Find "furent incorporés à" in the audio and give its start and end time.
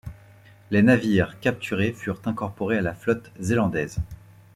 1.93-2.81